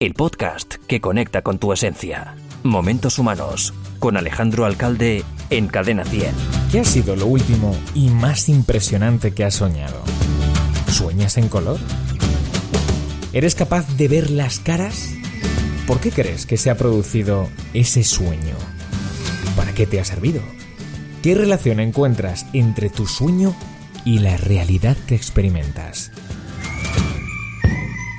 el 0.00 0.14
podcast 0.14 0.76
que 0.86 1.00
conecta 1.00 1.42
con 1.42 1.58
tu 1.58 1.72
esencia. 1.72 2.36
Momentos 2.62 3.18
Humanos, 3.18 3.74
con 3.98 4.16
Alejandro 4.16 4.64
Alcalde 4.64 5.24
en 5.50 5.66
Cadena 5.66 6.04
100. 6.04 6.32
¿Qué 6.70 6.78
ha 6.78 6.84
sido 6.84 7.16
lo 7.16 7.26
último 7.26 7.76
y 7.96 8.08
más 8.08 8.48
impresionante 8.48 9.34
que 9.34 9.42
has 9.42 9.56
soñado? 9.56 10.00
¿Sueñas 10.86 11.36
en 11.36 11.48
color? 11.48 11.80
¿Eres 13.32 13.56
capaz 13.56 13.88
de 13.96 14.06
ver 14.06 14.30
las 14.30 14.60
caras? 14.60 15.10
¿Por 15.88 15.98
qué 15.98 16.12
crees 16.12 16.46
que 16.46 16.58
se 16.58 16.70
ha 16.70 16.76
producido 16.76 17.48
ese 17.74 18.04
sueño? 18.04 18.54
¿Para 19.56 19.74
qué 19.74 19.84
te 19.88 19.98
ha 19.98 20.04
servido? 20.04 20.42
¿Qué 21.24 21.34
relación 21.34 21.80
encuentras 21.80 22.46
entre 22.52 22.88
tu 22.88 23.08
sueño 23.08 23.52
y 24.04 24.20
la 24.20 24.36
realidad 24.36 24.96
que 25.08 25.16
experimentas? 25.16 26.12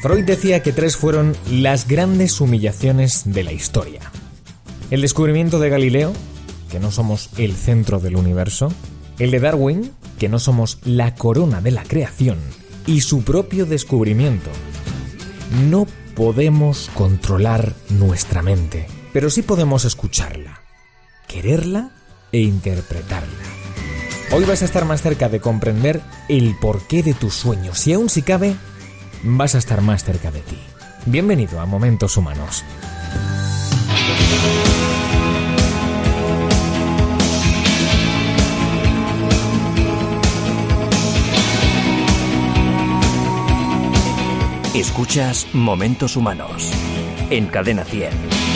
Freud 0.02 0.24
decía 0.24 0.64
que 0.64 0.72
tres 0.72 0.96
fueron 0.96 1.36
las 1.52 1.86
grandes 1.86 2.40
humillaciones 2.40 3.24
de 3.26 3.44
la 3.44 3.52
historia. 3.52 4.00
El 4.92 5.02
descubrimiento 5.02 5.60
de 5.60 5.70
Galileo, 5.70 6.14
que 6.72 6.80
no 6.80 6.90
somos 6.90 7.30
el 7.38 7.54
centro 7.54 8.00
del 8.00 8.16
universo, 8.16 8.72
el 9.18 9.32
de 9.32 9.42
Darwin, 9.42 9.92
que 10.18 10.30
no 10.30 10.40
somos 10.40 10.80
la 10.86 11.16
corona 11.16 11.60
de 11.60 11.72
la 11.72 11.84
creación, 11.84 12.38
y 12.88 13.02
su 13.02 13.24
propio 13.24 13.66
descubrimiento. 13.66 14.50
No 15.70 15.86
podemos 16.16 16.90
controlar 16.94 17.74
nuestra 17.90 18.42
mente, 18.42 18.88
pero 19.12 19.30
sí 19.30 19.42
podemos 19.42 19.84
escucharla, 19.84 20.62
quererla 21.28 21.92
e 22.32 22.40
interpretarla. 22.40 23.28
Hoy 24.32 24.46
vas 24.46 24.62
a 24.62 24.66
estar 24.66 24.86
más 24.86 25.02
cerca 25.02 25.28
de 25.28 25.42
comprender 25.42 26.00
el 26.30 26.56
porqué 26.58 27.04
de 27.04 27.14
tus 27.14 27.34
sueños 27.34 27.86
y 27.88 27.94
aún 27.94 28.10
si 28.10 28.22
cabe, 28.22 28.56
vas 29.24 29.56
a 29.56 29.58
estar 29.58 29.82
más 29.82 30.04
cerca 30.04 30.32
de 30.32 30.42
ti. 30.42 30.58
Bienvenido 31.06 31.60
a 31.60 31.66
Momentos 31.66 32.18
Humanos. 32.18 32.64
Escuchas 44.74 45.48
Momentos 45.54 46.16
Humanos 46.16 46.72
en 47.30 47.48
Cadena 47.48 47.84
100. 47.84 48.49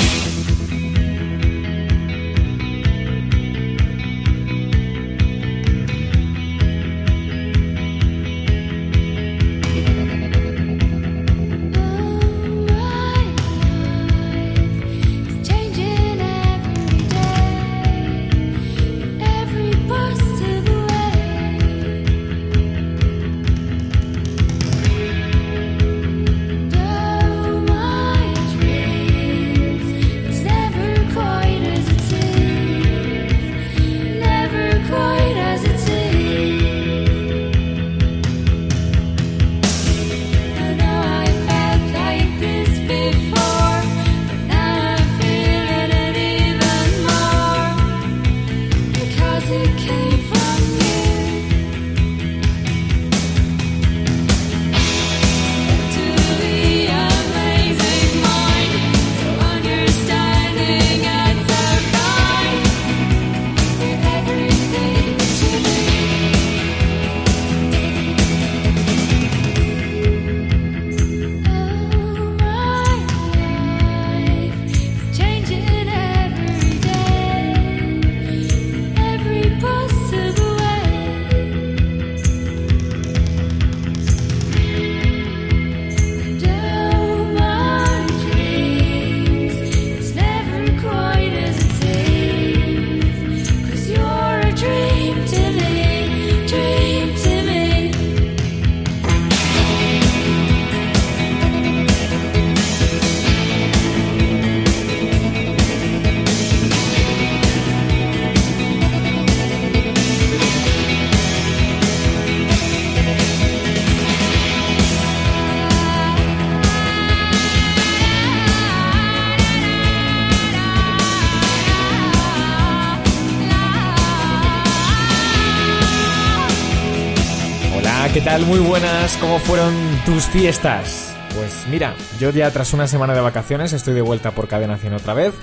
¿Qué 128.14 128.22
tal? 128.22 128.46
Muy 128.46 128.60
buenas, 128.60 129.18
¿cómo 129.18 129.40
fueron 129.40 129.74
tus 130.06 130.26
fiestas? 130.26 131.16
Pues 131.34 131.66
mira, 131.72 131.96
yo 132.20 132.30
ya 132.30 132.52
tras 132.52 132.72
una 132.74 132.88
semana 132.88 133.16
de 133.16 133.22
vacaciones 133.22 133.74
estoy 133.74 133.96
de 133.96 134.02
vuelta 134.02 134.32
por 134.32 134.48
Cadena 134.48 134.78
100 134.78 134.94
otra 134.94 135.16
vez 135.16 135.34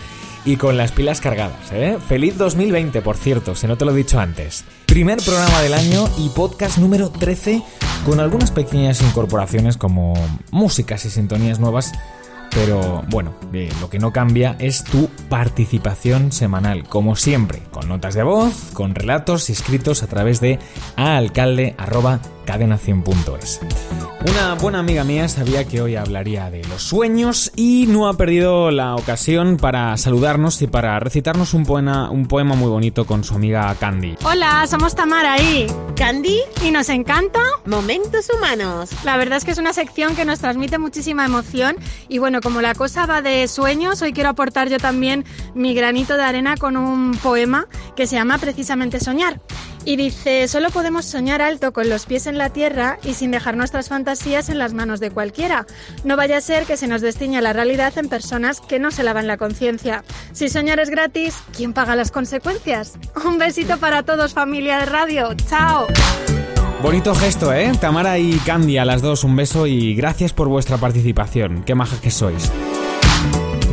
y 0.44 0.56
con 0.56 0.76
las 0.76 0.92
pilas 0.92 1.20
cargadas, 1.20 1.72
¿eh? 1.72 1.98
Feliz 2.09 2.38
2020, 2.38 3.03
por 3.03 3.16
cierto, 3.16 3.56
si 3.56 3.66
no 3.66 3.76
te 3.76 3.84
lo 3.84 3.91
he 3.91 3.97
dicho 3.97 4.20
antes. 4.20 4.64
Primer 4.86 5.19
programa 5.19 5.60
del 5.62 5.75
año 5.75 6.09
y 6.16 6.28
podcast 6.28 6.78
número 6.78 7.10
13 7.10 7.60
con 8.06 8.20
algunas 8.20 8.53
pequeñas 8.53 9.03
incorporaciones 9.03 9.76
como 9.76 10.14
músicas 10.53 11.04
y 11.06 11.10
sintonías 11.10 11.59
nuevas 11.59 11.92
pero 12.53 13.04
bueno, 13.09 13.34
lo 13.80 13.88
que 13.88 13.98
no 13.98 14.12
cambia 14.12 14.56
es 14.59 14.82
tu 14.82 15.09
participación 15.28 16.32
semanal, 16.32 16.84
como 16.84 17.14
siempre, 17.14 17.62
con 17.70 17.88
notas 17.88 18.14
de 18.14 18.25
voz, 18.25 18.70
con 18.72 18.94
relatos 18.94 19.48
y 19.48 19.53
escritos 19.53 20.03
a 20.03 20.09
través 20.09 20.41
de 20.41 20.59
aalcalde.cadenación.es. 22.47 23.61
Una 24.28 24.55
buena 24.55 24.81
amiga 24.81 25.03
mía 25.03 25.28
sabía 25.28 25.67
que 25.67 25.81
hoy 25.81 25.97
hablaría 25.97 26.51
de 26.51 26.62
los 26.65 26.83
sueños 26.83 27.53
y 27.56 27.87
no 27.89 28.06
ha 28.06 28.15
perdido 28.15 28.71
la 28.71 28.95
ocasión 28.95 29.56
para 29.56 29.97
saludarnos 29.97 30.61
y 30.61 30.67
para 30.67 30.99
recitarnos 31.01 31.55
un 31.55 31.65
poema, 31.65 32.11
un 32.11 32.27
poema 32.27 32.55
muy 32.55 32.69
bonito 32.69 33.06
con 33.06 33.25
su 33.25 33.34
amiga 33.34 33.75
Candy. 33.81 34.17
Hola, 34.25 34.67
somos 34.67 34.95
Tamara 34.95 35.41
y 35.41 35.67
Candy 35.97 36.39
y 36.62 36.71
nos 36.71 36.91
encanta 36.91 37.41
Momentos 37.65 38.28
Humanos. 38.34 38.91
La 39.05 39.17
verdad 39.17 39.39
es 39.39 39.45
que 39.45 39.53
es 39.53 39.59
una 39.59 39.72
sección 39.72 40.15
que 40.15 40.27
nos 40.27 40.41
transmite 40.41 40.77
muchísima 40.77 41.25
emoción 41.25 41.77
y 42.09 42.19
bueno, 42.19 42.41
como 42.43 42.61
la 42.61 42.75
cosa 42.75 43.07
va 43.07 43.22
de 43.22 43.49
sueños, 43.49 44.03
hoy 44.03 44.13
quiero 44.13 44.28
aportar 44.28 44.69
yo 44.69 44.78
también 44.78 45.25
mi 45.54 45.72
granito 45.75 46.19
de 46.19 46.25
arena 46.25 46.57
con 46.59 46.77
un 46.77 47.13
poema 47.22 47.69
que 47.97 48.07
se 48.07 48.16
llama 48.16 48.36
precisamente 48.36 49.01
Soñar. 49.01 49.41
Y 49.84 49.97
dice, 49.97 50.47
solo 50.47 50.71
podemos 50.71 51.06
soñar 51.06 51.41
alto 51.41 51.72
con 51.72 51.88
los 51.88 52.06
pies 52.06 52.27
en 52.27 52.36
la 52.36 52.50
tierra 52.50 52.98
y 53.03 53.15
sin 53.15 53.30
dejar 53.30 53.56
nuestras 53.56 53.88
fantasías 53.88 54.48
en 54.50 54.59
las 54.59 54.74
manos 54.74 55.00
de 55.00 55.10
cualquiera. 55.10 55.66
No 56.04 56.16
vaya 56.16 56.36
a 56.36 56.41
ser 56.42 56.66
que 56.66 56.77
se 56.77 56.86
nos 56.86 57.00
destiña 57.00 57.41
la 57.41 57.53
realidad 57.53 57.97
en 57.97 58.09
personas 58.09 58.60
que 58.60 58.78
no 58.78 58.91
se 58.91 59.03
lavan 59.03 59.27
la 59.27 59.38
conciencia. 59.38 60.04
Si 60.32 60.48
soñar 60.48 60.80
es 60.80 60.91
gratis, 60.91 61.36
¿quién 61.56 61.72
paga 61.72 61.97
las 61.97 62.10
consecuencias? 62.10 62.98
Un 63.24 63.38
besito 63.38 63.78
para 63.78 64.03
todos 64.03 64.34
familia 64.34 64.78
de 64.78 64.86
radio. 64.86 65.34
¡Chao! 65.48 65.86
Bonito 66.83 67.15
gesto, 67.15 67.53
¿eh? 67.53 67.72
Tamara 67.78 68.18
y 68.18 68.38
Candy 68.38 68.78
a 68.78 68.86
las 68.86 69.03
dos 69.03 69.22
un 69.22 69.36
beso 69.36 69.66
y 69.66 69.94
gracias 69.94 70.33
por 70.33 70.48
vuestra 70.48 70.78
participación. 70.78 71.62
Qué 71.65 71.74
majas 71.74 72.00
que 72.00 72.10
sois. 72.10 72.50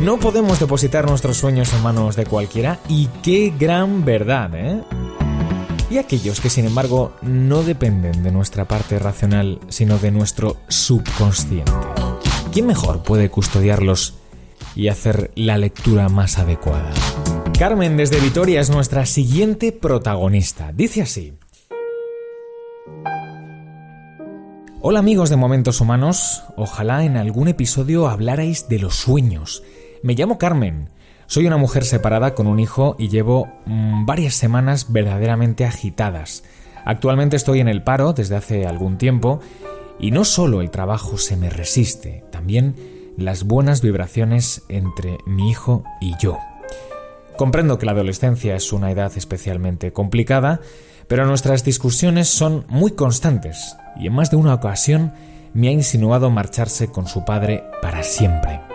No 0.02 0.18
podemos 0.18 0.60
depositar 0.60 1.08
nuestros 1.08 1.38
sueños 1.38 1.72
en 1.72 1.82
manos 1.82 2.16
de 2.16 2.26
cualquiera 2.26 2.78
y 2.86 3.08
qué 3.22 3.52
gran 3.58 4.04
verdad, 4.04 4.54
¿eh? 4.54 4.82
Y 5.90 5.98
aquellos 5.98 6.40
que 6.40 6.50
sin 6.50 6.66
embargo 6.66 7.12
no 7.22 7.62
dependen 7.62 8.22
de 8.22 8.32
nuestra 8.32 8.66
parte 8.66 8.98
racional, 8.98 9.60
sino 9.68 9.98
de 9.98 10.10
nuestro 10.10 10.56
subconsciente. 10.68 11.72
¿quién 12.52 12.66
mejor 12.66 13.04
puede 13.04 13.30
custodiarlos 13.30 14.14
y 14.74 14.88
hacer 14.88 15.30
la 15.36 15.58
lectura 15.58 16.08
más 16.08 16.38
adecuada? 16.38 16.92
Carmen 17.58 17.96
desde 17.96 18.20
Vitoria 18.20 18.60
es 18.60 18.70
nuestra 18.70 19.06
siguiente 19.06 19.70
protagonista. 19.72 20.72
Dice 20.72 21.02
así. 21.02 21.34
Hola 24.80 25.00
amigos 25.00 25.30
de 25.30 25.36
Momentos 25.36 25.80
Humanos, 25.80 26.42
ojalá 26.56 27.04
en 27.04 27.16
algún 27.16 27.48
episodio 27.48 28.08
hablarais 28.08 28.68
de 28.68 28.78
los 28.78 28.94
sueños. 28.94 29.62
Me 30.02 30.14
llamo 30.14 30.38
Carmen, 30.38 30.90
soy 31.28 31.46
una 31.46 31.58
mujer 31.58 31.84
separada 31.84 32.34
con 32.34 32.46
un 32.46 32.58
hijo 32.58 32.96
y 32.98 33.08
llevo 33.08 33.48
mm, 33.66 34.06
varias 34.06 34.34
semanas 34.34 34.86
verdaderamente 34.88 35.66
agitadas. 35.66 36.42
Actualmente 36.86 37.36
estoy 37.36 37.60
en 37.60 37.68
el 37.68 37.82
paro 37.82 38.14
desde 38.14 38.34
hace 38.34 38.66
algún 38.66 38.96
tiempo 38.96 39.40
y 40.00 40.10
no 40.10 40.24
solo 40.24 40.62
el 40.62 40.70
trabajo 40.70 41.18
se 41.18 41.36
me 41.36 41.50
resiste, 41.50 42.24
también 42.32 42.74
las 43.18 43.44
buenas 43.44 43.82
vibraciones 43.82 44.62
entre 44.70 45.18
mi 45.26 45.50
hijo 45.50 45.84
y 46.00 46.14
yo. 46.18 46.38
Comprendo 47.36 47.78
que 47.78 47.84
la 47.84 47.92
adolescencia 47.92 48.56
es 48.56 48.72
una 48.72 48.90
edad 48.90 49.12
especialmente 49.14 49.92
complicada, 49.92 50.62
pero 51.08 51.26
nuestras 51.26 51.62
discusiones 51.62 52.28
son 52.28 52.64
muy 52.68 52.92
constantes 52.92 53.76
y 54.00 54.06
en 54.06 54.14
más 54.14 54.30
de 54.30 54.38
una 54.38 54.54
ocasión 54.54 55.12
me 55.52 55.68
ha 55.68 55.72
insinuado 55.72 56.30
marcharse 56.30 56.88
con 56.88 57.06
su 57.06 57.26
padre 57.26 57.64
para 57.82 58.02
siempre. 58.02 58.67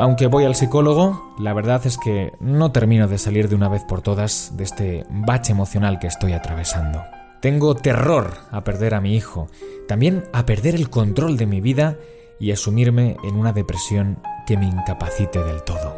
Aunque 0.00 0.28
voy 0.28 0.46
al 0.46 0.54
psicólogo, 0.54 1.34
la 1.38 1.52
verdad 1.52 1.82
es 1.84 1.98
que 1.98 2.32
no 2.40 2.72
termino 2.72 3.06
de 3.06 3.18
salir 3.18 3.50
de 3.50 3.54
una 3.54 3.68
vez 3.68 3.84
por 3.84 4.00
todas 4.00 4.56
de 4.56 4.64
este 4.64 5.04
bache 5.10 5.52
emocional 5.52 5.98
que 5.98 6.06
estoy 6.06 6.32
atravesando. 6.32 7.02
Tengo 7.40 7.74
terror 7.74 8.32
a 8.50 8.64
perder 8.64 8.94
a 8.94 9.02
mi 9.02 9.14
hijo, 9.14 9.48
también 9.86 10.24
a 10.32 10.46
perder 10.46 10.74
el 10.74 10.88
control 10.88 11.36
de 11.36 11.44
mi 11.44 11.60
vida 11.60 11.98
y 12.38 12.50
a 12.50 12.56
sumirme 12.56 13.18
en 13.24 13.34
una 13.34 13.52
depresión 13.52 14.22
que 14.46 14.56
me 14.56 14.64
incapacite 14.64 15.44
del 15.44 15.62
todo. 15.64 15.94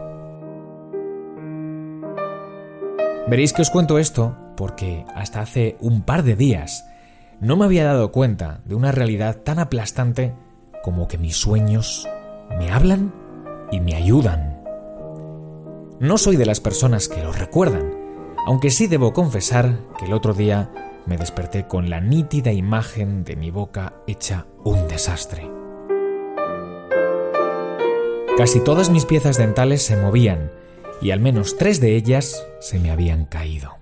Veréis 3.28 3.52
que 3.52 3.62
os 3.62 3.70
cuento 3.70 4.00
esto 4.00 4.36
porque 4.56 5.04
hasta 5.14 5.42
hace 5.42 5.76
un 5.78 6.02
par 6.02 6.24
de 6.24 6.34
días 6.34 6.84
no 7.38 7.56
me 7.56 7.66
había 7.66 7.84
dado 7.84 8.10
cuenta 8.10 8.62
de 8.64 8.74
una 8.74 8.90
realidad 8.90 9.36
tan 9.44 9.60
aplastante 9.60 10.34
como 10.82 11.06
que 11.06 11.18
mis 11.18 11.36
sueños 11.36 12.08
me 12.58 12.72
hablan 12.72 13.21
y 13.72 13.80
me 13.80 13.96
ayudan. 13.96 14.62
No 15.98 16.18
soy 16.18 16.36
de 16.36 16.46
las 16.46 16.60
personas 16.60 17.08
que 17.08 17.22
lo 17.22 17.32
recuerdan, 17.32 17.92
aunque 18.46 18.70
sí 18.70 18.86
debo 18.86 19.12
confesar 19.12 19.78
que 19.98 20.04
el 20.04 20.12
otro 20.12 20.34
día 20.34 20.70
me 21.06 21.16
desperté 21.16 21.66
con 21.66 21.90
la 21.90 22.00
nítida 22.00 22.52
imagen 22.52 23.24
de 23.24 23.34
mi 23.34 23.50
boca 23.50 23.94
hecha 24.06 24.46
un 24.62 24.86
desastre. 24.86 25.50
Casi 28.36 28.60
todas 28.60 28.90
mis 28.90 29.04
piezas 29.04 29.36
dentales 29.36 29.82
se 29.82 29.96
movían 29.96 30.52
y 31.00 31.10
al 31.10 31.20
menos 31.20 31.56
tres 31.56 31.80
de 31.80 31.96
ellas 31.96 32.46
se 32.60 32.78
me 32.78 32.90
habían 32.90 33.24
caído. 33.24 33.76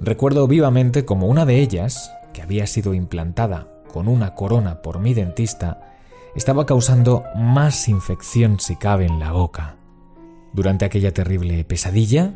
Recuerdo 0.00 0.46
vivamente 0.46 1.04
como 1.04 1.26
una 1.26 1.46
de 1.46 1.60
ellas, 1.60 2.12
que 2.32 2.42
había 2.42 2.66
sido 2.66 2.94
implantada 2.94 3.68
con 3.92 4.08
una 4.08 4.34
corona 4.34 4.82
por 4.82 4.98
mi 4.98 5.14
dentista, 5.14 5.91
estaba 6.34 6.66
causando 6.66 7.24
más 7.36 7.88
infección 7.88 8.58
si 8.58 8.76
cabe 8.76 9.06
en 9.06 9.18
la 9.18 9.32
boca. 9.32 9.76
Durante 10.52 10.84
aquella 10.84 11.12
terrible 11.12 11.64
pesadilla, 11.64 12.34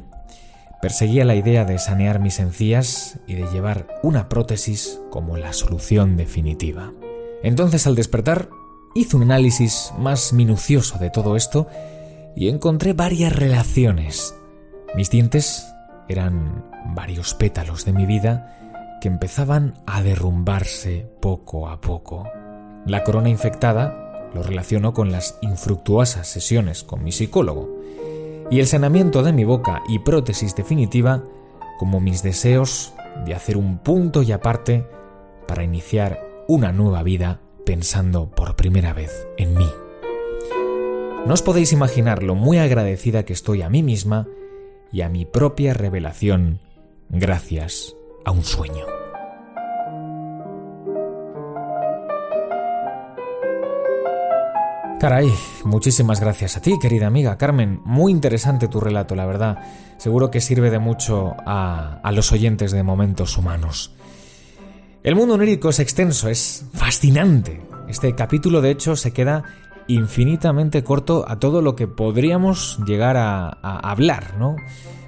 perseguía 0.80 1.24
la 1.24 1.34
idea 1.34 1.64
de 1.64 1.78
sanear 1.78 2.20
mis 2.20 2.38
encías 2.38 3.18
y 3.26 3.34
de 3.34 3.46
llevar 3.52 3.88
una 4.02 4.28
prótesis 4.28 5.00
como 5.10 5.36
la 5.36 5.52
solución 5.52 6.16
definitiva. 6.16 6.92
Entonces 7.42 7.86
al 7.86 7.94
despertar, 7.94 8.48
hice 8.94 9.16
un 9.16 9.22
análisis 9.22 9.92
más 9.98 10.32
minucioso 10.32 10.98
de 10.98 11.10
todo 11.10 11.36
esto 11.36 11.66
y 12.34 12.48
encontré 12.48 12.92
varias 12.92 13.34
relaciones. 13.34 14.34
Mis 14.94 15.10
dientes 15.10 15.66
eran 16.08 16.64
varios 16.94 17.34
pétalos 17.34 17.84
de 17.84 17.92
mi 17.92 18.06
vida 18.06 18.98
que 19.00 19.08
empezaban 19.08 19.74
a 19.86 20.02
derrumbarse 20.02 21.10
poco 21.20 21.68
a 21.68 21.80
poco. 21.80 22.26
La 22.86 23.02
corona 23.02 23.28
infectada 23.28 24.30
lo 24.32 24.44
relaciono 24.44 24.94
con 24.94 25.10
las 25.10 25.38
infructuosas 25.42 26.28
sesiones 26.28 26.84
con 26.84 27.02
mi 27.02 27.10
psicólogo 27.10 27.68
y 28.48 28.60
el 28.60 28.68
sanamiento 28.68 29.24
de 29.24 29.32
mi 29.32 29.42
boca 29.42 29.82
y 29.88 29.98
prótesis 29.98 30.54
definitiva 30.54 31.24
como 31.80 32.00
mis 32.00 32.22
deseos 32.22 32.94
de 33.24 33.34
hacer 33.34 33.56
un 33.56 33.78
punto 33.78 34.22
y 34.22 34.30
aparte 34.30 34.86
para 35.48 35.64
iniciar 35.64 36.22
una 36.46 36.70
nueva 36.70 37.02
vida 37.02 37.40
pensando 37.64 38.30
por 38.30 38.54
primera 38.54 38.92
vez 38.92 39.26
en 39.36 39.56
mí. 39.56 39.68
No 41.26 41.34
os 41.34 41.42
podéis 41.42 41.72
imaginar 41.72 42.22
lo 42.22 42.36
muy 42.36 42.58
agradecida 42.58 43.24
que 43.24 43.32
estoy 43.32 43.62
a 43.62 43.68
mí 43.68 43.82
misma 43.82 44.28
y 44.92 45.00
a 45.00 45.08
mi 45.08 45.24
propia 45.24 45.74
revelación 45.74 46.60
gracias 47.08 47.96
a 48.24 48.30
un 48.30 48.44
sueño. 48.44 49.05
Caray, 54.98 55.30
muchísimas 55.62 56.20
gracias 56.20 56.56
a 56.56 56.62
ti, 56.62 56.78
querida 56.80 57.06
amiga 57.06 57.36
Carmen. 57.36 57.82
Muy 57.84 58.10
interesante 58.10 58.66
tu 58.66 58.80
relato, 58.80 59.14
la 59.14 59.26
verdad. 59.26 59.58
Seguro 59.98 60.30
que 60.30 60.40
sirve 60.40 60.70
de 60.70 60.78
mucho 60.78 61.34
a, 61.44 62.00
a 62.02 62.12
los 62.12 62.32
oyentes 62.32 62.72
de 62.72 62.82
momentos 62.82 63.36
humanos. 63.36 63.92
El 65.02 65.14
mundo 65.14 65.34
onírico 65.34 65.68
es 65.68 65.80
extenso, 65.80 66.30
es 66.30 66.64
fascinante. 66.72 67.60
Este 67.88 68.14
capítulo, 68.14 68.62
de 68.62 68.70
hecho, 68.70 68.96
se 68.96 69.12
queda 69.12 69.44
infinitamente 69.86 70.82
corto 70.82 71.26
a 71.28 71.38
todo 71.38 71.60
lo 71.60 71.76
que 71.76 71.88
podríamos 71.88 72.78
llegar 72.86 73.18
a, 73.18 73.48
a 73.48 73.90
hablar, 73.90 74.38
¿no? 74.38 74.56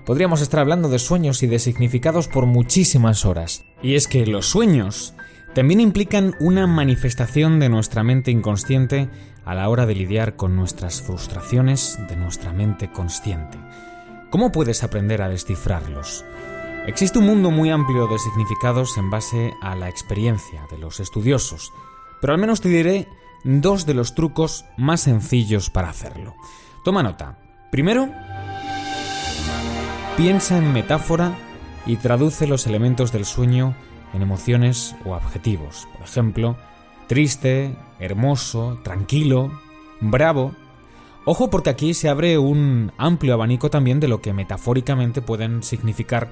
Podríamos 0.05 0.43
estar 0.43 0.61
hablando 0.61 0.91
de 0.91 0.99
sueños 0.99 1.43
y 1.43 1.47
de 1.47 1.59
significados 1.59 2.29
por 2.29 2.45
muchísimas 2.45 3.25
horas. 3.25 3.65
Y 3.83 3.95
es 3.95 4.07
que 4.07 4.27
los 4.27 4.47
sueños 4.47 5.15
también 5.55 5.81
implican 5.81 6.35
una 6.41 6.67
manifestación 6.67 7.59
de 7.59 7.69
nuestra 7.71 8.05
mente 8.05 8.31
inconsciente 8.31 9.09
a 9.49 9.55
la 9.55 9.71
hora 9.71 9.87
de 9.87 9.95
lidiar 9.95 10.37
con 10.37 10.57
nuestras 10.57 11.01
frustraciones 11.01 11.99
de 12.07 12.17
nuestra 12.17 12.53
mente 12.53 12.93
consciente. 12.93 13.57
¿Cómo 14.29 14.53
puedes 14.53 14.85
aprender 14.85 15.23
a 15.23 15.31
descifrarlos? 15.31 16.23
Existe 16.87 17.19
un 17.19 17.25
mundo 17.25 17.51
muy 17.51 17.71
amplio 17.71 18.09
de 18.09 18.19
significados 18.19 18.99
en 18.99 19.09
base 19.09 19.55
a 19.63 19.75
la 19.75 19.89
experiencia 19.89 20.67
de 20.71 20.77
los 20.77 21.01
estudiosos, 21.01 21.73
pero 22.21 22.35
al 22.35 22.39
menos 22.39 22.61
te 22.61 22.69
diré 22.69 23.09
dos 23.43 23.87
de 23.87 23.95
los 23.95 24.15
trucos 24.15 24.67
más 24.77 25.01
sencillos 25.01 25.71
para 25.71 25.89
hacerlo. 25.89 26.35
Toma 26.85 27.03
nota. 27.03 27.39
Primero, 27.73 28.11
piensa 30.19 30.59
en 30.59 30.75
metáfora 30.75 31.39
y 31.87 31.97
traduce 31.97 32.47
los 32.47 32.67
elementos 32.67 33.13
del 33.13 33.25
sueño 33.25 33.75
en 34.13 34.21
emociones 34.21 34.95
o 35.07 35.15
adjetivos. 35.15 35.89
Por 35.95 36.03
ejemplo, 36.03 36.59
triste, 37.07 37.75
hermoso, 37.99 38.79
tranquilo, 38.83 39.51
bravo. 40.01 40.55
Ojo 41.25 41.51
porque 41.51 41.71
aquí 41.71 41.95
se 41.95 42.09
abre 42.09 42.39
un 42.39 42.93
amplio 42.97 43.35
abanico 43.35 43.71
también 43.71 44.01
de 44.01 44.09
lo 44.09 44.21
que 44.21 44.33
metafóricamente 44.33 45.21
pueden 45.21 45.63
significar 45.63 46.31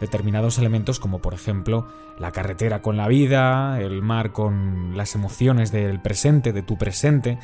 determinados 0.00 0.58
elementos 0.58 1.00
como 1.00 1.20
por 1.20 1.34
ejemplo 1.34 1.86
la 2.18 2.32
carretera 2.32 2.82
con 2.82 2.96
la 2.96 3.08
vida, 3.08 3.80
el 3.80 4.02
mar 4.02 4.32
con 4.32 4.96
las 4.96 5.14
emociones 5.14 5.72
del 5.72 6.00
presente, 6.00 6.52
de 6.52 6.62
tu 6.62 6.78
presente. 6.78 7.38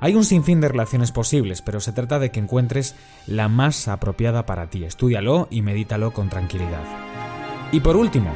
Hay 0.00 0.14
un 0.14 0.24
sinfín 0.24 0.60
de 0.60 0.68
relaciones 0.68 1.12
posibles, 1.12 1.62
pero 1.62 1.80
se 1.80 1.92
trata 1.92 2.18
de 2.18 2.30
que 2.30 2.40
encuentres 2.40 2.96
la 3.26 3.48
más 3.48 3.88
apropiada 3.88 4.44
para 4.44 4.68
ti. 4.68 4.84
Estúdialo 4.84 5.48
y 5.50 5.62
medítalo 5.62 6.12
con 6.12 6.28
tranquilidad. 6.28 6.84
Y 7.72 7.80
por 7.80 7.96
último, 7.96 8.32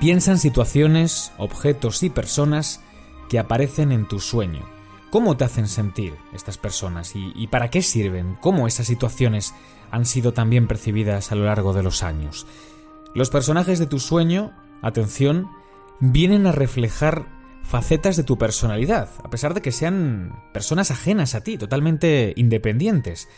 piensa 0.00 0.32
en 0.32 0.38
situaciones, 0.38 1.32
objetos 1.36 2.02
y 2.02 2.10
personas 2.10 2.80
que 3.28 3.38
aparecen 3.38 3.92
en 3.92 4.06
tu 4.06 4.20
sueño. 4.20 4.62
¿Cómo 5.10 5.36
te 5.36 5.44
hacen 5.44 5.68
sentir 5.68 6.14
estas 6.34 6.58
personas 6.58 7.14
y, 7.14 7.32
y 7.34 7.46
para 7.46 7.70
qué 7.70 7.82
sirven? 7.82 8.36
¿Cómo 8.40 8.66
esas 8.66 8.86
situaciones 8.86 9.54
han 9.90 10.04
sido 10.04 10.32
también 10.32 10.66
percibidas 10.66 11.32
a 11.32 11.34
lo 11.34 11.44
largo 11.44 11.72
de 11.72 11.82
los 11.82 12.02
años. 12.02 12.46
Los 13.14 13.30
personajes 13.30 13.78
de 13.78 13.86
tu 13.86 13.98
sueño, 13.98 14.52
atención, 14.82 15.48
vienen 16.00 16.46
a 16.46 16.52
reflejar 16.52 17.26
facetas 17.62 18.16
de 18.16 18.22
tu 18.22 18.38
personalidad, 18.38 19.08
a 19.24 19.30
pesar 19.30 19.54
de 19.54 19.62
que 19.62 19.72
sean 19.72 20.34
personas 20.52 20.90
ajenas 20.90 21.34
a 21.34 21.42
ti, 21.42 21.58
totalmente 21.58 22.32
independientes. 22.36 23.28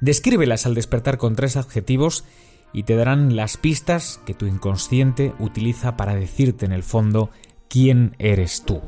Descríbelas 0.00 0.66
al 0.66 0.74
despertar 0.74 1.18
con 1.18 1.36
tres 1.36 1.56
adjetivos 1.56 2.24
y 2.72 2.84
te 2.84 2.96
darán 2.96 3.36
las 3.36 3.56
pistas 3.56 4.20
que 4.24 4.34
tu 4.34 4.46
inconsciente 4.46 5.34
utiliza 5.38 5.96
para 5.96 6.14
decirte 6.14 6.64
en 6.64 6.72
el 6.72 6.82
fondo 6.82 7.30
quién 7.68 8.16
eres 8.18 8.64
tú. 8.64 8.80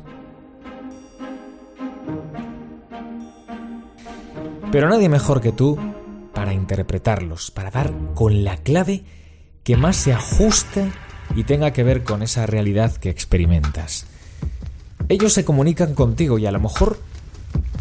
Pero 4.73 4.89
nadie 4.89 5.07
mejor 5.07 5.39
que 5.39 5.51
tú 5.51 5.77
para 6.33 6.51
interpretarlos, 6.51 7.51
para 7.51 7.69
dar 7.69 7.93
con 8.15 8.43
la 8.43 8.57
clave 8.57 9.03
que 9.61 9.77
más 9.77 9.95
se 9.95 10.13
ajuste 10.13 10.91
y 11.35 11.43
tenga 11.43 11.71
que 11.73 11.83
ver 11.83 12.03
con 12.03 12.23
esa 12.23 12.47
realidad 12.47 12.97
que 12.97 13.11
experimentas. 13.11 14.07
Ellos 15.09 15.31
se 15.31 15.45
comunican 15.45 15.93
contigo 15.93 16.39
y 16.39 16.47
a 16.47 16.51
lo 16.51 16.59
mejor 16.59 16.97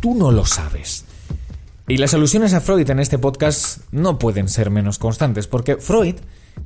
tú 0.02 0.14
no 0.14 0.32
lo 0.32 0.44
sabes. 0.44 1.06
Y 1.88 1.96
las 1.96 2.12
alusiones 2.12 2.52
a 2.52 2.60
Freud 2.60 2.90
en 2.90 3.00
este 3.00 3.16
podcast 3.16 3.78
no 3.90 4.18
pueden 4.18 4.50
ser 4.50 4.68
menos 4.68 4.98
constantes, 4.98 5.46
porque 5.46 5.76
Freud, 5.78 6.16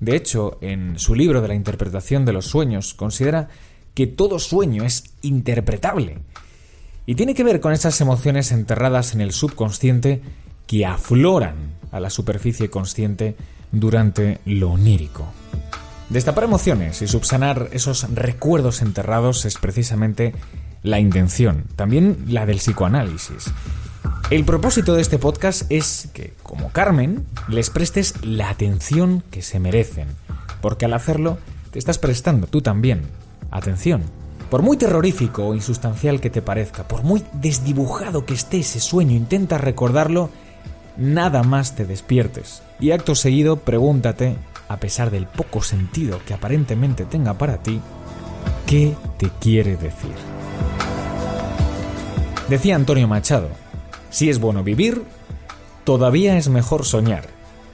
de 0.01 0.17
hecho, 0.17 0.59
en 0.61 0.99
su 0.99 1.15
libro 1.15 1.41
de 1.41 1.47
la 1.47 1.55
interpretación 1.55 2.25
de 2.25 2.33
los 2.33 2.47
sueños, 2.47 2.95
considera 2.95 3.49
que 3.95 4.09
todo 4.09 4.41
sueño 4.41 4.83
es 4.83 5.05
interpretable. 5.23 6.19
Y 7.07 7.15
tiene 7.15 7.35
que 7.35 7.45
ver 7.45 7.61
con 7.61 7.73
esas 7.73 8.01
emociones 8.01 8.51
enterradas 8.51 9.15
en 9.15 9.21
el 9.21 9.33
subconsciente 9.33 10.23
que 10.67 10.85
afloran 10.85 11.55
a 11.93 12.01
la 12.01 12.11
superficie 12.11 12.69
consciente 12.69 13.37
durante 13.71 14.41
lo 14.45 14.73
onírico. 14.73 15.25
Destapar 16.11 16.45
emociones 16.45 17.03
y 17.03 17.09
subsanar 17.09 17.69
esos 17.73 18.13
recuerdos 18.13 18.83
enterrados 18.83 19.45
es 19.45 19.57
precisamente 19.57 20.35
la 20.83 21.01
intención, 21.01 21.65
también 21.77 22.25
la 22.29 22.47
del 22.47 22.59
psicoanálisis. 22.59 23.53
El 24.31 24.45
propósito 24.45 24.95
de 24.95 25.03
este 25.03 25.19
podcast 25.19 25.71
es 25.71 26.09
que, 26.13 26.33
como 26.43 26.71
Carmen, 26.71 27.25
les 27.49 27.71
prestes 27.71 28.15
la 28.25 28.51
atención 28.51 29.23
que 29.31 29.43
se 29.43 29.61
merecen, 29.61 30.09
porque 30.61 30.85
al 30.85 30.95
hacerlo 30.95 31.39
te 31.71 31.79
estás 31.79 31.99
prestando 31.99 32.47
tú 32.47 32.63
también 32.63 33.03
atención. 33.51 34.03
Por 34.51 34.63
muy 34.63 34.77
terrorífico 34.77 35.47
o 35.47 35.55
insustancial 35.55 36.21
que 36.21 36.31
te 36.31 36.43
parezca, 36.43 36.87
por 36.87 37.03
muy 37.03 37.25
desdibujado 37.33 38.25
que 38.25 38.35
esté 38.35 38.59
ese 38.59 38.81
sueño, 38.81 39.17
intenta 39.17 39.59
recordarlo, 39.59 40.31
nada 40.97 41.43
más 41.43 41.75
te 41.75 41.85
despiertes. 41.85 42.63
Y 42.79 42.93
acto 42.93 43.15
seguido 43.15 43.57
pregúntate 43.57 44.37
a 44.69 44.79
pesar 44.79 45.11
del 45.11 45.27
poco 45.27 45.63
sentido 45.63 46.21
que 46.27 46.35
aparentemente 46.35 47.05
tenga 47.05 47.35
para 47.35 47.59
ti, 47.59 47.81
¿qué 48.67 48.95
te 49.19 49.31
quiere 49.41 49.77
decir? 49.77 50.15
Decía 52.49 52.77
Antonio 52.77 53.09
Machado, 53.09 53.49
si 54.11 54.31
es 54.31 54.39
bueno 54.39 54.63
vivir, 54.63 55.03
todavía 55.85 56.37
es 56.37 56.49
mejor 56.49 56.85
soñar. 56.85 57.27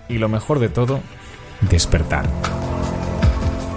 Y 0.08 0.18
lo 0.18 0.28
mejor 0.28 0.58
de 0.58 0.68
todo, 0.68 1.00
despertar. 1.70 2.28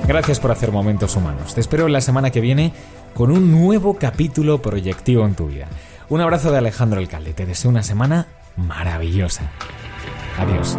Gracias 0.07 0.39
por 0.39 0.51
hacer 0.51 0.71
momentos 0.71 1.15
humanos. 1.15 1.55
Te 1.55 1.62
espero 1.62 1.88
la 1.88 2.00
semana 2.00 2.29
que 2.29 2.39
viene 2.39 2.74
con 3.15 3.31
un 3.31 3.51
nuevo 3.51 3.95
capítulo 3.95 4.62
proyectivo 4.62 5.25
en 5.25 5.33
tu 5.33 5.47
vida. 5.47 5.67
Un 6.09 6.21
abrazo 6.21 6.51
de 6.51 6.59
Alejandro 6.59 7.00
Alcalde. 7.00 7.33
Te 7.33 7.45
deseo 7.45 7.71
una 7.71 7.81
semana 7.81 8.27
maravillosa. 8.55 9.50
Adiós. 10.38 10.77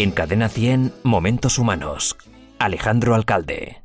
En 0.00 0.12
Cadena 0.12 0.48
100, 0.48 0.94
Momentos 1.02 1.58
Humanos. 1.58 2.16
Alejandro 2.58 3.14
Alcalde. 3.14 3.82